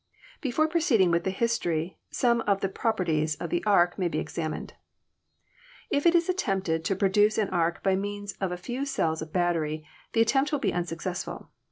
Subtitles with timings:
[0.41, 4.17] Before proceeding with the history some of the proper ties of the arc may be
[4.17, 4.73] examined.
[5.91, 9.21] If it is attempted to pro duce an arc by means of a few cells
[9.21, 11.51] of battery the at tempt will be unsuccessful.